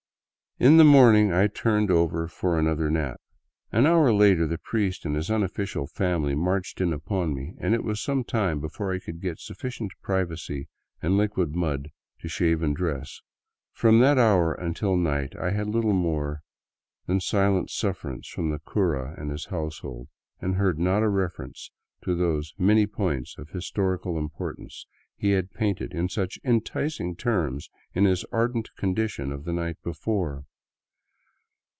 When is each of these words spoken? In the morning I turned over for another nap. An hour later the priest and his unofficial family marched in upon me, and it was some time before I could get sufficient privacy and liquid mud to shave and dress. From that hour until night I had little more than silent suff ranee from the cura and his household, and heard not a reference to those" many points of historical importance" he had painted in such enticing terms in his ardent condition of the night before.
In 0.59 0.77
the 0.77 0.83
morning 0.85 1.33
I 1.33 1.47
turned 1.47 1.89
over 1.89 2.27
for 2.27 2.59
another 2.59 2.91
nap. 2.91 3.19
An 3.71 3.87
hour 3.87 4.13
later 4.13 4.45
the 4.45 4.59
priest 4.59 5.05
and 5.05 5.15
his 5.15 5.31
unofficial 5.31 5.87
family 5.87 6.35
marched 6.35 6.79
in 6.79 6.93
upon 6.93 7.33
me, 7.33 7.55
and 7.57 7.73
it 7.73 7.83
was 7.83 7.99
some 7.99 8.23
time 8.23 8.59
before 8.59 8.93
I 8.93 8.99
could 8.99 9.19
get 9.21 9.39
sufficient 9.39 9.91
privacy 10.03 10.67
and 11.01 11.17
liquid 11.17 11.55
mud 11.55 11.89
to 12.19 12.27
shave 12.27 12.61
and 12.61 12.75
dress. 12.75 13.21
From 13.73 14.01
that 14.01 14.19
hour 14.19 14.53
until 14.53 14.95
night 14.95 15.35
I 15.35 15.49
had 15.49 15.65
little 15.67 15.93
more 15.95 16.43
than 17.07 17.21
silent 17.21 17.71
suff 17.71 18.03
ranee 18.03 18.21
from 18.31 18.51
the 18.51 18.59
cura 18.59 19.15
and 19.17 19.31
his 19.31 19.45
household, 19.47 20.09
and 20.39 20.57
heard 20.57 20.77
not 20.77 21.01
a 21.01 21.09
reference 21.09 21.71
to 22.03 22.13
those" 22.13 22.53
many 22.69 22.85
points 22.85 23.35
of 23.39 23.49
historical 23.49 24.15
importance" 24.19 24.85
he 25.17 25.31
had 25.31 25.49
painted 25.53 25.91
in 25.91 26.07
such 26.07 26.37
enticing 26.43 27.15
terms 27.15 27.71
in 27.95 28.05
his 28.05 28.25
ardent 28.31 28.69
condition 28.77 29.31
of 29.31 29.43
the 29.45 29.53
night 29.53 29.77
before. 29.83 30.45